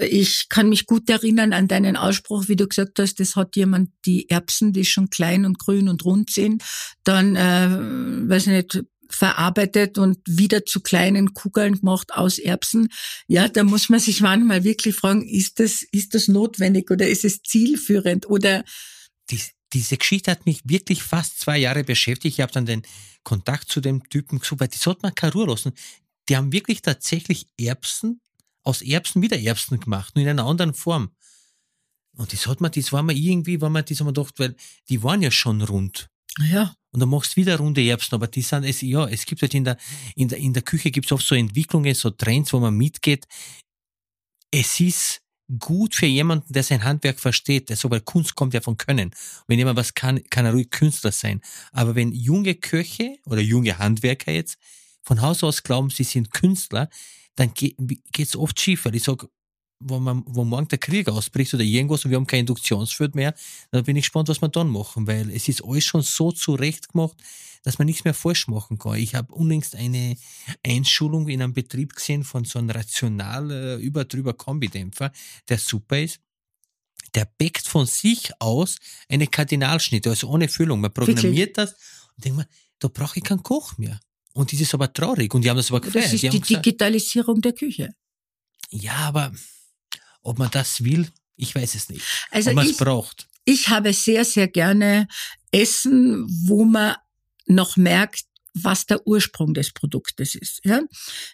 [0.01, 3.91] ich kann mich gut erinnern an deinen Ausspruch, wie du gesagt hast, das hat jemand
[4.05, 6.63] die Erbsen, die schon klein und grün und rund sind,
[7.03, 12.89] dann, äh, weiß nicht, verarbeitet und wieder zu kleinen Kugeln gemacht aus Erbsen.
[13.27, 17.23] Ja, da muss man sich manchmal wirklich fragen, ist das, ist das notwendig oder ist
[17.23, 18.63] es zielführend oder
[19.29, 19.39] die,
[19.73, 22.36] diese Geschichte hat mich wirklich fast zwei Jahre beschäftigt.
[22.36, 22.83] Ich habe dann den
[23.23, 25.73] Kontakt zu dem Typen gesucht, weil die sollte man keine Ruhe lassen.
[26.29, 28.21] Die haben wirklich tatsächlich Erbsen,
[28.63, 31.12] aus Erbsen wieder Erbsen gemacht, nur in einer anderen Form.
[32.15, 34.55] Und das hat man, das war mir irgendwie, war man, das haben wir gedacht, weil
[34.89, 36.09] die waren ja schon rund.
[36.39, 36.75] Ja.
[36.91, 39.53] Und dann machst du wieder runde Erbsen, aber die sind, es, ja, es gibt halt
[39.55, 39.77] in der,
[40.15, 43.25] in der, in der Küche gibt's oft so Entwicklungen, so Trends, wo man mitgeht.
[44.51, 45.22] Es ist,
[45.59, 49.11] gut für jemanden, der sein Handwerk versteht, der so, weil Kunst kommt ja von Können.
[49.47, 51.41] wenn jemand was kann, kann er ruhig Künstler sein.
[51.71, 54.57] Aber wenn junge Köche oder junge Handwerker jetzt
[55.03, 56.89] von Haus aus glauben, sie sind Künstler,
[57.35, 57.77] dann geht
[58.17, 59.27] es oft schief, weil ich sage,
[59.79, 63.33] wo, man, wo morgen der Krieg ausbricht oder irgendwas und wir haben kein Induktionsfeld mehr,
[63.71, 66.89] dann bin ich gespannt, was wir dann machen, weil es ist alles schon so zurecht
[66.89, 67.17] gemacht,
[67.63, 68.95] dass man nichts mehr falsch machen kann.
[68.95, 70.15] Ich habe unlängst eine
[70.65, 75.12] Einschulung in einem Betrieb gesehen von so einem rational äh, überdrüber Kombidämpfer,
[75.49, 76.19] der super ist.
[77.15, 80.82] Der backt von sich aus eine Kardinalschnitte, also ohne Füllung.
[80.82, 81.54] Man programmiert Wirklich?
[81.54, 81.71] das
[82.15, 82.45] und denkt man,
[82.80, 83.99] da brauche ich keinen Koch mehr.
[84.34, 85.34] Und das ist aber traurig.
[85.34, 86.06] Und die haben das aber gefeiert.
[86.06, 87.93] Das ist die, die gesagt, Digitalisierung der Küche.
[88.69, 89.32] Ja, aber
[90.21, 92.04] ob man das will, ich weiß es nicht.
[92.32, 93.28] Also ob man es braucht.
[93.45, 95.08] Ich habe sehr, sehr gerne
[95.52, 96.95] Essen, wo man
[97.45, 100.60] noch merkt, was der Ursprung des Produktes ist.
[100.63, 100.82] Ja?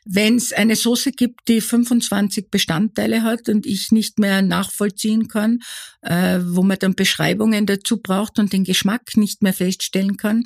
[0.05, 5.59] Wenn es eine Soße gibt, die 25 Bestandteile hat und ich nicht mehr nachvollziehen kann,
[6.01, 10.45] äh, wo man dann Beschreibungen dazu braucht und den Geschmack nicht mehr feststellen kann,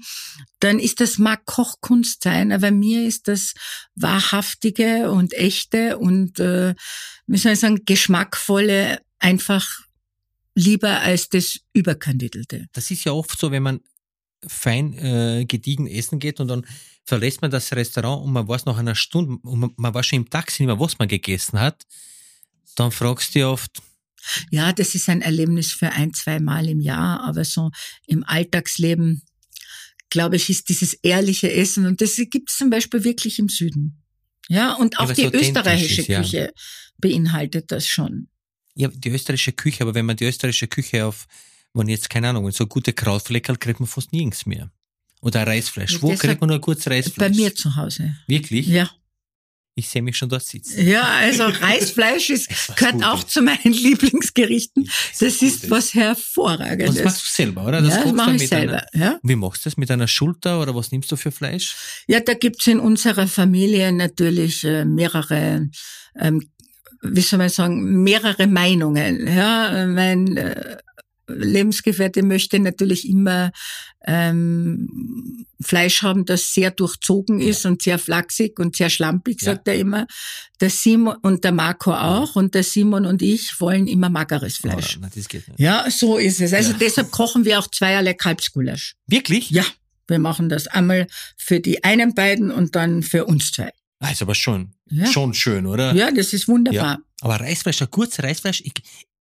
[0.59, 3.53] dann ist das mag Kochkunst sein, aber mir ist das
[3.95, 6.73] wahrhaftige und echte und äh,
[7.27, 9.81] wie soll ich sagen geschmackvolle einfach
[10.55, 12.67] lieber als das überkandidelte.
[12.73, 13.79] Das ist ja oft so, wenn man
[14.47, 16.65] fein äh, gediegen essen geht und dann
[17.05, 20.29] verlässt man das Restaurant und man weiß nach einer Stunde, und man, weiß schon im
[20.29, 21.83] Taxi nicht mehr, was man gegessen hat,
[22.75, 23.81] dann fragst du dich oft,
[24.51, 27.71] ja, das ist ein Erlebnis für ein, zwei Mal im Jahr, aber so
[28.07, 29.21] im Alltagsleben,
[30.09, 34.01] glaube ich, ist dieses ehrliche Essen und das gibt es zum Beispiel wirklich im Süden.
[34.49, 36.21] Ja, und auch ja, die österreichische ist, ja.
[36.21, 36.53] Küche
[36.97, 38.27] beinhaltet das schon.
[38.75, 41.27] Ja, die österreichische Küche, aber wenn man die österreichische Küche auf
[41.73, 44.71] wenn jetzt, keine Ahnung, so gute Krautfleckerl kriegt man fast nirgends mehr.
[45.21, 46.01] Oder Reisfleisch.
[46.01, 47.31] Wo kriegt man nur kurz Reisfleisch?
[47.31, 48.15] Bei mir zu Hause.
[48.27, 48.67] Wirklich?
[48.67, 48.89] Ja.
[49.75, 50.87] Ich sehe mich schon dort sitzen.
[50.87, 53.07] Ja, also Reisfleisch ist, gehört Gutes.
[53.07, 54.87] auch zu meinen Lieblingsgerichten.
[55.19, 56.95] Das ist was Hervorragendes.
[56.95, 57.81] Das machst du selber, oder?
[57.81, 58.85] Das ja, das mache ich selber.
[58.93, 59.19] Einer, ja.
[59.23, 59.77] Wie machst du das?
[59.77, 61.75] Mit einer Schulter oder was nimmst du für Fleisch?
[62.05, 65.69] Ja, da gibt's in unserer Familie natürlich äh, mehrere,
[66.19, 66.47] ähm,
[67.01, 69.25] wie soll man sagen, mehrere Meinungen.
[69.25, 70.77] Ja, mein äh,
[71.27, 73.51] Lebensgefährte möchte natürlich immer
[74.05, 77.69] ähm, Fleisch haben, das sehr durchzogen ist ja.
[77.69, 79.73] und sehr flachsig und sehr schlampig, sagt ja.
[79.73, 80.07] er immer.
[80.59, 84.99] Der Simon und der Marco auch und der Simon und ich wollen immer mageres Fleisch.
[85.01, 85.55] Oh, na.
[85.57, 86.53] Ja, so ist es.
[86.53, 88.95] Also deshalb kochen wir auch zweierlei Kalbsgulasch.
[89.07, 89.49] Wirklich?
[89.49, 89.63] Ja,
[90.07, 91.07] wir machen das einmal
[91.37, 93.71] für die einen beiden und dann für uns zwei.
[93.99, 94.73] Ah, ist aber schon,
[95.11, 95.93] schon schön, oder?
[95.93, 96.99] Ja, das ist wunderbar.
[97.21, 98.73] Aber Reisfleisch, ein gutes Reisfleisch, ich,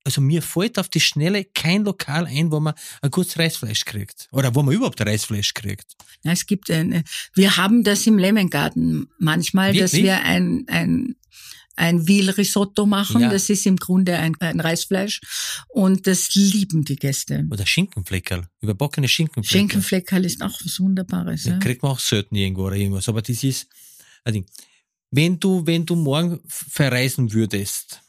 [0.05, 4.29] also mir fällt auf die Schnelle kein Lokal ein, wo man ein gutes Reisfleisch kriegt.
[4.33, 5.97] Oder wo man überhaupt Reisfleisch kriegt.
[6.25, 7.05] Ja, es gibt eine,
[7.35, 9.83] wir haben das im Lemongarten manchmal, Wirklich?
[9.83, 11.17] dass wir ein, ein,
[11.77, 13.23] ein Veal-Risotto machen.
[13.23, 13.31] Ja.
[13.31, 15.21] Das ist im Grunde ein, ein, Reisfleisch.
[15.69, 17.47] Und das lieben die Gäste.
[17.51, 18.47] Oder Schinkenfleckerl.
[18.61, 19.61] Überbackene Schinkenfleckerl.
[19.61, 21.45] Schinkenfleckerl ist auch was Wunderbares.
[21.45, 21.59] Ja.
[21.59, 23.09] Kriegt man auch selten irgendwo oder irgendwas.
[23.09, 23.69] Aber das ist
[24.31, 24.47] Ding.
[25.11, 28.01] Wenn du, wenn du morgen verreisen würdest,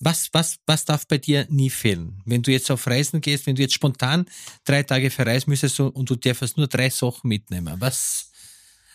[0.00, 2.20] was, was, was darf bei dir nie fehlen?
[2.24, 4.26] Wenn du jetzt auf Reisen gehst, wenn du jetzt spontan
[4.64, 8.30] drei Tage verreisen müsstest und du darfst nur drei Sachen mitnehmen, was,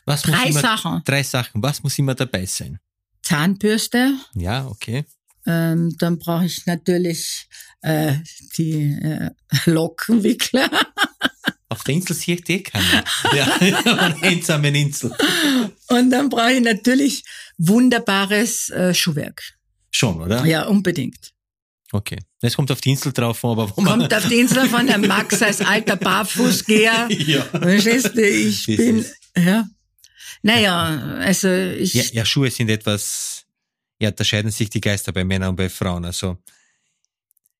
[0.05, 1.01] was drei muss immer, Sachen?
[1.05, 1.63] Drei Sachen.
[1.63, 2.79] Was muss immer dabei sein?
[3.23, 4.13] Zahnbürste.
[4.35, 5.05] Ja, okay.
[5.45, 7.47] Ähm, dann brauche ich natürlich
[7.81, 8.15] äh,
[8.57, 9.31] die äh,
[9.65, 10.69] Lockenwickler.
[11.69, 13.03] Auf der Insel sehe ich die keiner.
[13.35, 15.15] Ja, eine einsame Insel.
[15.87, 17.23] Und dann brauche ich natürlich
[17.57, 19.43] wunderbares äh, Schuhwerk.
[19.91, 20.43] Schon, oder?
[20.45, 21.31] Ja, unbedingt.
[21.91, 22.17] Okay.
[22.41, 24.97] Das kommt auf die Insel drauf, aber wo man Kommt auf die Insel von der
[24.97, 27.07] Max als alter Barfußgeher.
[27.09, 27.43] ja.
[27.43, 29.05] Verstehst du, ich das bin,
[29.37, 29.67] ja.
[30.41, 31.93] Naja, also ich.
[31.93, 33.45] Ja, ja, Schuhe sind etwas,
[33.99, 36.05] ja, da scheiden sich die Geister bei Männern und bei Frauen.
[36.05, 36.37] Also,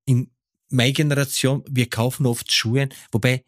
[0.06, 0.32] in
[0.70, 3.44] meiner Generation, wir kaufen oft Schuhe, wobei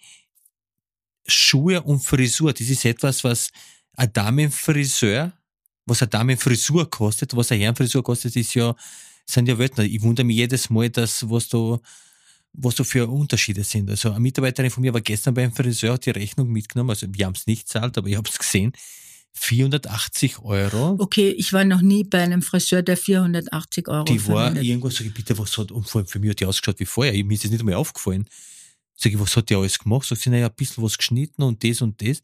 [1.31, 3.51] Schuhe und Frisur, das ist etwas, was
[3.95, 5.33] ein Damenfriseur
[5.85, 8.75] was eine Damenfrisur kostet, was eine Herrenfrisur kostet, ist ja,
[9.25, 9.83] sind ja Wörter.
[9.83, 11.79] Ich wundere mich jedes Mal, dass, was da,
[12.53, 13.89] was da für Unterschiede sind.
[13.89, 17.25] Also eine Mitarbeiterin von mir war gestern beim Friseur, hat die Rechnung mitgenommen, also wir
[17.25, 18.73] haben es nicht zahlt, aber ich habe es gesehen.
[19.33, 20.97] 480 Euro.
[20.99, 24.65] Okay, ich war noch nie bei einem Friseur, der 480 Euro Die war verwendet.
[24.65, 27.13] irgendwas, ich, bitte, was hat, und vor allem für mich hat die ausgeschaut wie vorher,
[27.23, 28.27] mir ist das nicht einmal aufgefallen.
[29.01, 30.07] Sag ich, was hat die alles gemacht?
[30.07, 32.21] Sag sie, naja, ein bisschen was geschnitten und das und das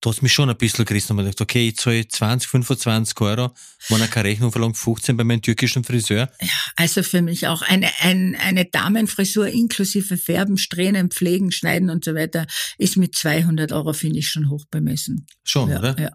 [0.00, 3.20] da hat mich schon ein bisschen gerissen und man gedacht, okay, ich zahle 20, 25
[3.20, 3.52] Euro,
[3.88, 6.30] wenn er keine Rechnung verlangt, 15 bei meinem türkischen Friseur.
[6.40, 12.04] Ja, also für mich auch eine, ein, eine Damenfrisur inklusive Färben, Strähnen, Pflegen, Schneiden und
[12.04, 12.46] so weiter
[12.78, 15.26] ist mit 200 Euro, finde ich, schon hoch bemessen.
[15.44, 16.00] Schon, ja, oder?
[16.00, 16.10] Ja.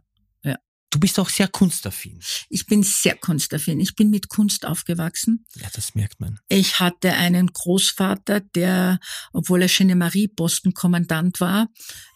[0.96, 2.22] Du bist auch sehr kunstaffin.
[2.48, 3.82] Ich bin sehr kunstaffin.
[3.82, 5.46] Ich bin mit Kunst aufgewachsen.
[5.56, 6.40] Ja, das merkt man.
[6.48, 9.02] Ich hatte einen Großvater, der,
[9.34, 11.68] obwohl er Genemarie Postenkommandant war,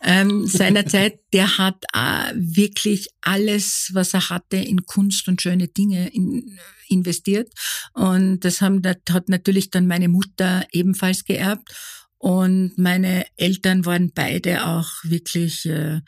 [0.01, 6.07] ähm, seinerzeit, der hat äh, wirklich alles, was er hatte, in Kunst und schöne Dinge
[6.13, 7.51] in, investiert.
[7.91, 11.69] Und das haben, das hat natürlich dann meine Mutter ebenfalls geerbt.
[12.19, 16.01] Und meine Eltern waren beide auch wirklich äh,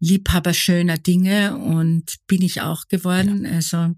[0.00, 3.44] Liebhaber schöner Dinge und bin ich auch geworden.
[3.44, 3.52] Ja.
[3.52, 3.94] Also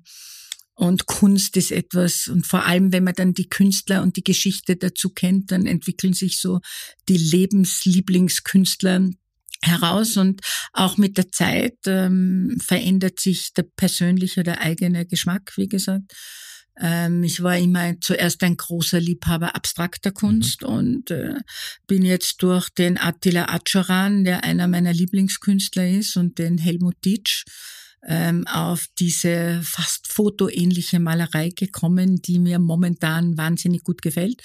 [0.75, 4.77] und Kunst ist etwas, und vor allem, wenn man dann die Künstler und die Geschichte
[4.77, 6.61] dazu kennt, dann entwickeln sich so
[7.07, 9.11] die Lebenslieblingskünstler
[9.63, 10.41] heraus und
[10.73, 16.15] auch mit der Zeit ähm, verändert sich der persönliche oder eigene Geschmack, wie gesagt.
[16.79, 20.69] Ähm, ich war immer zuerst ein großer Liebhaber abstrakter Kunst mhm.
[20.69, 21.35] und äh,
[21.87, 27.45] bin jetzt durch den Attila Acharan, der einer meiner Lieblingskünstler ist, und den Helmut Ditsch,
[28.07, 34.43] ähm, auf diese fast fotoähnliche Malerei gekommen, die mir momentan wahnsinnig gut gefällt.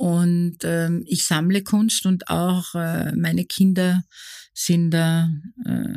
[0.00, 4.02] Und ähm, ich sammle Kunst und auch äh, meine Kinder
[4.54, 5.28] sind da
[5.66, 5.92] äh,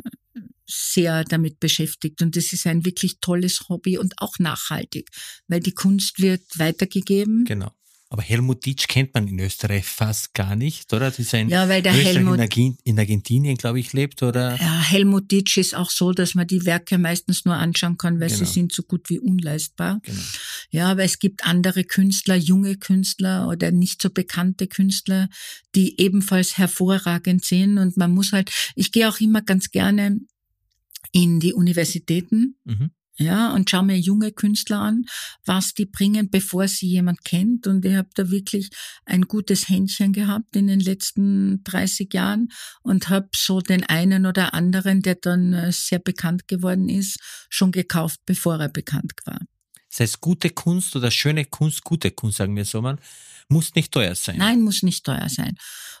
[0.66, 2.20] sehr damit beschäftigt.
[2.20, 5.08] Und das ist ein wirklich tolles Hobby und auch nachhaltig,
[5.48, 7.46] weil die Kunst wird weitergegeben.
[7.46, 7.72] Genau.
[8.14, 11.06] Aber Helmut Ditsch kennt man in Österreich fast gar nicht, oder?
[11.06, 12.38] Das ist ein ja, weil der Helmut
[12.84, 14.54] in Argentinien, glaube ich, lebt, oder?
[14.54, 18.28] Ja, Helmut Ditsch ist auch so, dass man die Werke meistens nur anschauen kann, weil
[18.28, 18.38] genau.
[18.38, 19.98] sie sind so gut wie unleistbar.
[20.04, 20.20] Genau.
[20.70, 25.28] Ja, aber es gibt andere Künstler, junge Künstler oder nicht so bekannte Künstler,
[25.74, 27.78] die ebenfalls hervorragend sind.
[27.78, 30.20] Und man muss halt, ich gehe auch immer ganz gerne
[31.10, 32.58] in die Universitäten.
[32.62, 32.92] Mhm.
[33.16, 35.04] Ja, und schau mir junge Künstler an,
[35.44, 37.68] was die bringen, bevor sie jemand kennt.
[37.68, 38.70] Und ich habe da wirklich
[39.04, 42.48] ein gutes Händchen gehabt in den letzten 30 Jahren
[42.82, 47.70] und habe so den einen oder anderen, der dann äh, sehr bekannt geworden ist, schon
[47.70, 49.38] gekauft, bevor er bekannt war.
[49.90, 52.98] Das heißt, gute Kunst oder schöne Kunst, gute Kunst, sagen wir so mal,
[53.48, 54.38] Muss nicht teuer sein.
[54.38, 55.56] Nein, muss nicht teuer sein.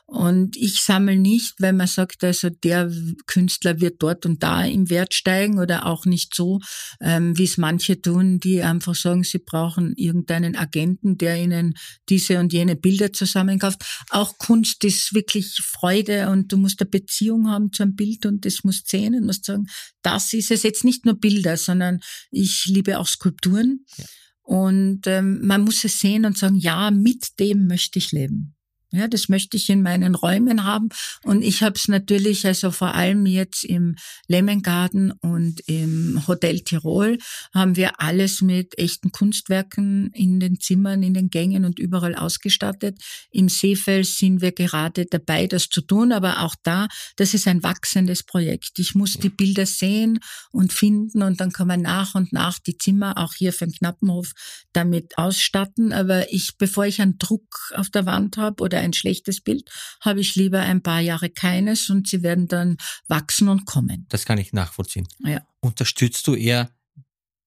[0.06, 2.92] Und ich sammle nicht, weil man sagt, also der
[3.26, 6.60] Künstler wird dort und da im Wert steigen oder auch nicht so,
[7.00, 11.74] ähm, wie es manche tun, die einfach sagen, sie brauchen irgendeinen Agenten, der ihnen
[12.10, 13.82] diese und jene Bilder zusammenkauft.
[14.10, 18.44] Auch Kunst ist wirklich Freude und du musst eine Beziehung haben zu einem Bild und
[18.44, 19.66] das muss sehen und musst sagen,
[20.02, 23.86] das ist es jetzt nicht nur Bilder, sondern ich liebe auch Skulpturen.
[23.96, 24.04] Ja.
[24.44, 28.53] Und ähm, man muss es sehen und sagen, ja, mit dem möchte ich leben.
[28.94, 30.88] Ja, das möchte ich in meinen Räumen haben.
[31.24, 33.96] Und ich habe es natürlich, also vor allem jetzt im
[34.28, 37.18] Lemmengarten und im Hotel Tirol,
[37.52, 42.98] haben wir alles mit echten Kunstwerken in den Zimmern, in den Gängen und überall ausgestattet.
[43.30, 46.12] Im Seefels sind wir gerade dabei, das zu tun.
[46.12, 48.78] Aber auch da, das ist ein wachsendes Projekt.
[48.78, 50.20] Ich muss die Bilder sehen
[50.52, 53.74] und finden und dann kann man nach und nach die Zimmer, auch hier für den
[53.74, 54.32] Knappenhof,
[54.72, 55.92] damit ausstatten.
[55.92, 59.70] Aber ich, bevor ich einen Druck auf der Wand habe oder ein schlechtes Bild,
[60.00, 62.76] habe ich lieber ein paar Jahre keines und sie werden dann
[63.08, 64.06] wachsen und kommen.
[64.08, 65.08] Das kann ich nachvollziehen.
[65.24, 65.40] Ja.
[65.60, 66.70] Unterstützt du eher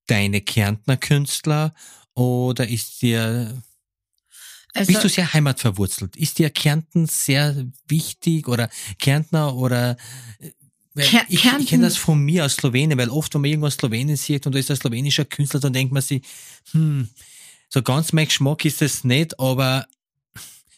[0.08, 1.74] deine Kärntner Künstler
[2.14, 3.62] oder ist dir
[4.74, 6.16] also, bist du sehr heimatverwurzelt?
[6.16, 8.70] Ist dir Kärnten sehr wichtig oder
[9.00, 9.98] Kärntner oder
[10.40, 10.52] äh,
[11.02, 14.18] Ker ich, ich kenne das von mir aus Slowenien, weil oft, wenn man irgendwas Slowenien
[14.18, 16.24] sieht und da ist ein slowenischer Künstler, dann denkt man sich,
[16.72, 17.08] hm,
[17.70, 19.88] so ganz mein Geschmack ist es nicht, aber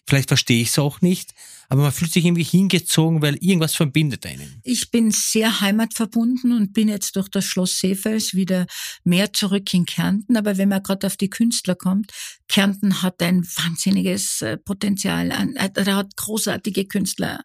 [0.10, 1.36] Vielleicht verstehe ich es auch nicht,
[1.68, 4.60] aber man fühlt sich irgendwie hingezogen, weil irgendwas verbindet einen.
[4.64, 8.66] Ich bin sehr heimatverbunden und bin jetzt durch das Schloss Seefels wieder
[9.04, 10.36] mehr zurück in Kärnten.
[10.36, 12.12] Aber wenn man gerade auf die Künstler kommt,
[12.48, 15.30] Kärnten hat ein wahnsinniges äh, Potenzial.
[15.30, 17.42] Er hat großartige Künstler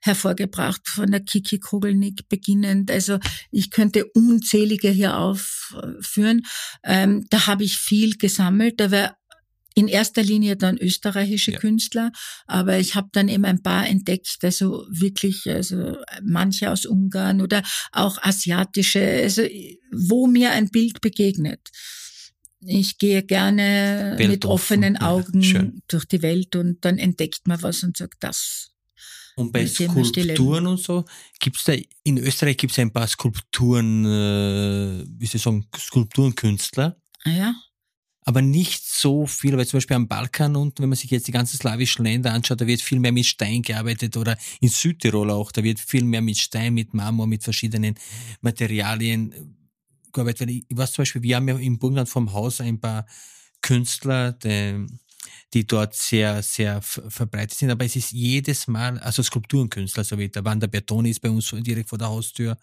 [0.00, 2.90] hervorgebracht, von der Kiki Kogelnick beginnend.
[2.90, 3.18] Also
[3.50, 6.46] ich könnte unzählige hier aufführen.
[6.82, 8.80] Ähm, da habe ich viel gesammelt.
[8.90, 9.18] War
[9.76, 11.58] in erster Linie dann österreichische ja.
[11.58, 12.10] Künstler,
[12.46, 17.62] aber ich habe dann eben ein paar entdeckt, also wirklich, also manche aus Ungarn oder
[17.92, 19.42] auch asiatische, also
[19.92, 21.60] wo mir ein Bild begegnet.
[22.60, 24.30] Ich gehe gerne Weltoffen.
[24.30, 28.70] mit offenen Augen ja, durch die Welt und dann entdeckt man was und sagt, das.
[29.36, 31.04] Und bei Skulpturen und so,
[31.38, 36.96] gibt's da, in Österreich gibt's ein paar Skulpturen, äh, wie soll ich sagen, Skulpturenkünstler.
[37.24, 37.54] Ah ja
[38.26, 41.32] aber nicht so viel, weil zum Beispiel am Balkan und wenn man sich jetzt die
[41.32, 45.52] ganzen slawischen Länder anschaut, da wird viel mehr mit Stein gearbeitet oder in Südtirol auch,
[45.52, 47.94] da wird viel mehr mit Stein, mit Marmor, mit verschiedenen
[48.40, 49.56] Materialien
[50.12, 50.50] gearbeitet.
[50.50, 53.06] Ich weiß zum Beispiel, wir haben ja im Burgenland vom Haus ein paar
[53.62, 54.84] Künstler, die,
[55.54, 60.28] die dort sehr, sehr verbreitet sind, aber es ist jedes Mal, also Skulpturenkünstler, so wie
[60.28, 62.58] der Wander Bertoni ist bei uns direkt vor der Haustür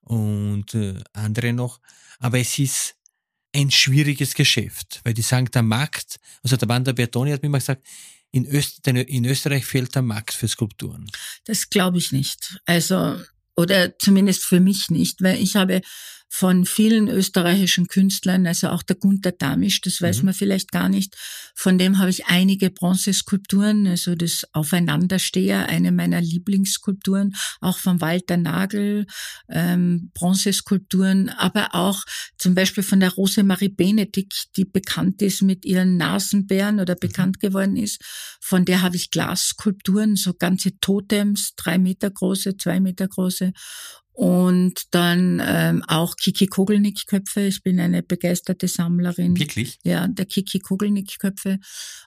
[0.00, 1.78] und äh, andere noch,
[2.20, 2.96] aber es ist
[3.54, 7.58] ein schwieriges Geschäft, weil die sagen, der Markt, also der Wander Bertoni hat mir immer
[7.58, 7.86] gesagt,
[8.32, 11.08] in, Öst, in Österreich fehlt der Markt für Skulpturen.
[11.44, 12.58] Das glaube ich nicht.
[12.66, 13.20] Also,
[13.54, 15.82] oder zumindest für mich nicht, weil ich habe
[16.36, 20.24] von vielen österreichischen Künstlern, also auch der Gunther Damisch, das weiß mhm.
[20.24, 21.14] man vielleicht gar nicht.
[21.54, 28.36] Von dem habe ich einige Bronzeskulpturen, also das Aufeinandersteher, eine meiner Lieblingsskulpturen, auch von Walter
[28.36, 29.06] Nagel,
[29.48, 32.02] ähm, Bronzeskulpturen, aber auch
[32.36, 37.00] zum Beispiel von der Rosemarie Benedikt, die bekannt ist mit ihren Nasenbären oder mhm.
[37.00, 38.02] bekannt geworden ist.
[38.40, 43.52] Von der habe ich Glasskulpturen, so ganze Totems, drei Meter große, zwei Meter große
[44.14, 47.46] und dann ähm, auch Kiki Kogelnick-Köpfe.
[47.46, 49.36] Ich bin eine begeisterte Sammlerin.
[49.36, 49.80] Wirklich?
[49.82, 51.58] Ja, der Kiki Kogelnick-Köpfe.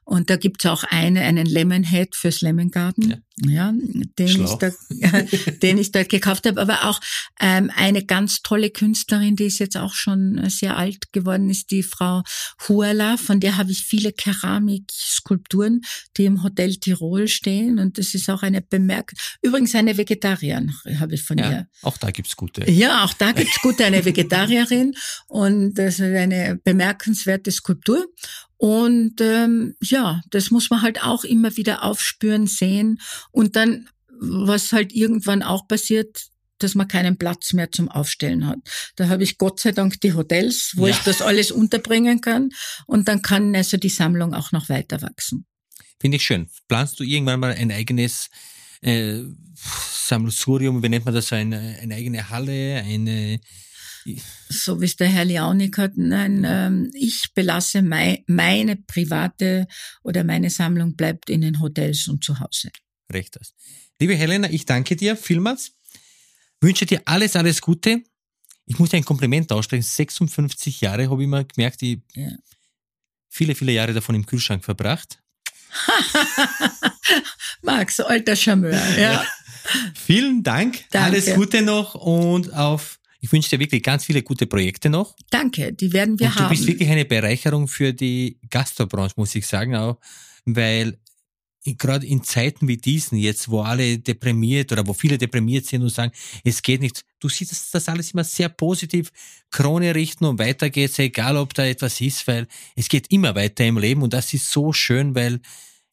[0.05, 3.09] Und da gibt's auch eine, einen Lemonhead fürs Lemon Garden.
[3.09, 3.71] Ja ja,
[4.17, 4.71] den ich, da,
[5.61, 6.59] den ich dort gekauft habe.
[6.59, 6.99] Aber auch
[7.39, 11.83] ähm, eine ganz tolle Künstlerin, die ist jetzt auch schon sehr alt geworden, ist die
[11.83, 12.23] Frau
[12.67, 13.17] Huala.
[13.17, 15.81] Von der habe ich viele Keramikskulpturen,
[16.17, 17.77] die im Hotel Tirol stehen.
[17.77, 19.37] Und das ist auch eine bemerkt.
[19.41, 21.67] Übrigens eine Vegetarierin habe ich von ja, ihr.
[21.83, 22.69] Auch da gibt's gute.
[22.69, 24.93] Ja, auch da gibt's gute, eine Vegetarierin.
[25.27, 28.05] Und das ist eine bemerkenswerte Skulptur.
[28.57, 32.99] Und ähm, ja, das muss man halt auch immer wieder aufspüren, sehen.
[33.31, 36.27] Und dann, was halt irgendwann auch passiert,
[36.59, 38.57] dass man keinen Platz mehr zum Aufstellen hat.
[38.95, 40.93] Da habe ich Gott sei Dank die Hotels, wo ja.
[40.93, 42.49] ich das alles unterbringen kann.
[42.87, 45.45] Und dann kann also die Sammlung auch noch weiter wachsen.
[45.99, 46.49] Finde ich schön.
[46.67, 48.29] Planst du irgendwann mal ein eigenes
[48.81, 49.23] äh,
[49.55, 53.39] Sammelsurium, wie nennt man das, eine, eine eigene Halle, eine
[54.49, 59.67] so wie es der Herr Liaunik hat, nein, ähm, ich belasse mei meine private
[60.03, 62.69] oder meine Sammlung bleibt in den Hotels und zu Hause.
[63.11, 63.53] Recht das.
[63.99, 65.73] Liebe Helena, ich danke dir vielmals.
[66.61, 68.03] Wünsche dir alles, alles Gute.
[68.65, 69.83] Ich muss dir ein Kompliment aussprechen.
[69.83, 72.31] 56 Jahre habe ich mal gemerkt, ich ja.
[73.29, 75.21] viele, viele Jahre davon im Kühlschrank verbracht.
[77.61, 79.25] Max, alter Charmeur, ja.
[79.95, 80.85] Vielen Dank.
[80.91, 81.07] Danke.
[81.07, 85.15] Alles Gute noch und auf, ich wünsche dir wirklich ganz viele gute Projekte noch.
[85.29, 86.49] Danke, die werden wir und du haben.
[86.49, 89.99] bist wirklich eine Bereicherung für die Gastrobranche, muss ich sagen, auch,
[90.45, 90.97] weil
[91.75, 95.89] gerade in Zeiten wie diesen jetzt, wo alle deprimiert oder wo viele deprimiert sind und
[95.89, 96.13] sagen,
[96.45, 99.11] es geht nicht, du siehst das, das alles immer sehr positiv,
[99.51, 103.65] Krone richten und weiter geht's, egal ob da etwas ist, weil es geht immer weiter
[103.65, 105.41] im Leben und das ist so schön, weil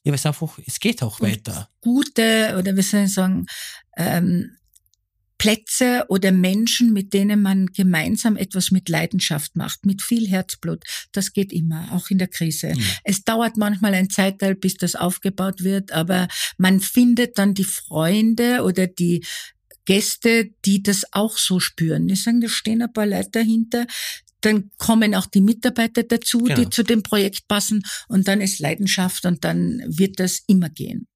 [0.04, 1.68] ja, weil es einfach, es geht auch weiter.
[1.80, 3.46] Gute, oder wie soll ich sagen,
[3.96, 4.56] ähm,
[5.38, 10.84] Plätze oder Menschen, mit denen man gemeinsam etwas mit Leidenschaft macht, mit viel Herzblut.
[11.12, 12.74] Das geht immer, auch in der Krise.
[12.74, 12.84] Mhm.
[13.02, 18.62] Es dauert manchmal ein Zeitteil, bis das aufgebaut wird, aber man findet dann die Freunde
[18.62, 19.24] oder die
[19.86, 22.08] Gäste, die das auch so spüren.
[22.08, 23.86] Die sagen, da stehen ein paar Leute dahinter,
[24.44, 26.54] dann kommen auch die Mitarbeiter dazu, Genau.
[26.60, 31.06] die zu dem Projekt passen und dann ist Leidenschaft und dann wird das immer gehen.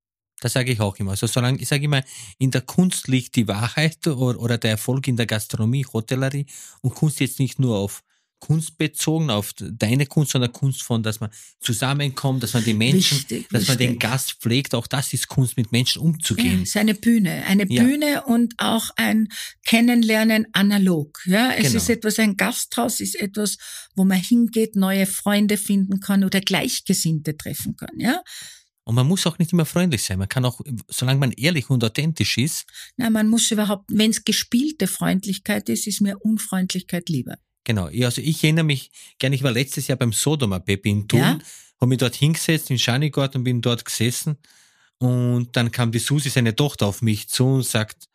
[0.41, 1.13] Das sage ich auch immer.
[1.13, 2.03] Also solange, ich sage immer,
[2.39, 6.47] in der Kunst liegt die Wahrheit oder, oder der Erfolg in der Gastronomie, Hotellerie
[6.81, 8.03] und Kunst jetzt nicht nur auf
[8.41, 11.31] Kunst bezogen, auf deine Kunst, sondern Kunst von, dass man
[11.61, 14.01] zusammenkommt, dass man die Menschen, Wichtig, dass man den wichtig.
[14.01, 14.75] Gast pflegt.
[14.75, 16.63] Auch das ist Kunst, mit Menschen Ja, umzugehen.
[16.63, 17.83] es ist eine Bühne, eine Ja.
[17.83, 19.29] Bühne und auch ein
[19.67, 21.21] Kennenlernen analog.
[21.27, 21.77] Ja, es Genau.
[21.77, 23.59] ist etwas, ein Gasthaus ist etwas,
[23.95, 27.99] wo man hingeht, neue Freunde finden kann oder Gleichgesinnte treffen kann.
[27.99, 28.23] Ja,
[28.85, 30.19] Und man muss auch nicht immer freundlich sein.
[30.19, 32.65] Man kann auch, solange man ehrlich und authentisch ist,
[32.97, 37.37] na, man muss überhaupt, wenn es gespielte Freundlichkeit ist, ist mir Unfreundlichkeit lieber.
[37.69, 41.07] Genau, ja, also ich erinnere mich gerne, ich war letztes Jahr beim Sodoma Baby in
[41.07, 41.39] Thun, Ja.
[41.79, 44.39] habe mich dort hingesetzt, in Schanigort und bin dort gesessen
[44.97, 48.09] und dann kam die Susi, seine Tochter, auf mich zu und sagt,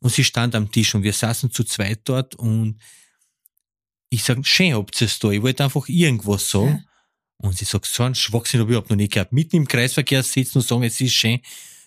[0.00, 2.80] und sie stand am Tisch und wir saßen zu zweit dort und
[4.10, 6.84] ich sag, schön habt ihr es da, ich wollte einfach irgendwas sagen.
[7.40, 9.32] Und sie sagt, so einen Schwachsinn habe ich überhaupt noch nicht gehabt.
[9.32, 11.38] Mitten im Kreisverkehr sitzen und sagen, es ist schön.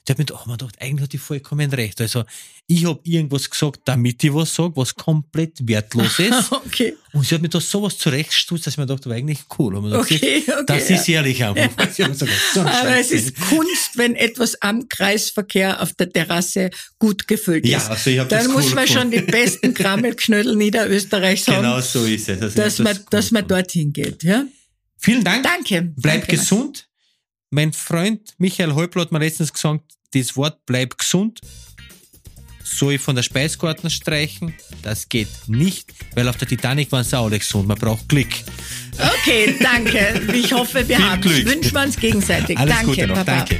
[0.07, 2.01] Der hat mir gedacht, oh, man dachte, eigentlich hat die vollkommen recht.
[2.01, 2.23] Also,
[2.65, 6.51] ich habe irgendwas gesagt, damit ich was sage, was komplett wertlos ist.
[6.51, 9.75] okay, Und sie hat mir da sowas zurechtstutzt, dass ich mir dachte, war eigentlich cool.
[9.75, 10.63] Und okay, okay.
[10.65, 10.95] das ja.
[10.95, 11.61] ist ehrlich einfach.
[11.99, 17.77] Ein Aber es ist Kunst, wenn etwas am Kreisverkehr auf der Terrasse gut gefüllt Ja,
[17.77, 17.89] ist.
[17.89, 21.79] also ich hab das Dann muss cool man schon die besten Krammelknödel Niederösterreichs haben, Genau
[21.81, 22.41] so ist es.
[22.41, 24.23] Also ich dass hab man, das cool dass man dorthin geht.
[24.23, 24.45] Ja?
[24.97, 25.43] Vielen Dank.
[25.43, 25.93] Danke.
[25.95, 26.87] Bleib Danke, gesund.
[27.51, 29.83] Mein Freund Michael Häupl hat mir letztens gesagt,
[30.13, 31.41] das Wort bleib gesund
[32.63, 34.53] soll ich von der Speiskarten streichen.
[34.81, 37.67] Das geht nicht, weil auf der Titanic waren sie auch alle gesund.
[37.67, 38.29] Man braucht Glück.
[38.97, 40.21] Okay, danke.
[40.33, 41.45] Ich hoffe, wir Viel haben Glück.
[41.45, 42.57] Wünschen wir uns gegenseitig.
[42.57, 43.15] Alles danke, Gute noch.
[43.15, 43.45] Baba.
[43.45, 43.59] Danke.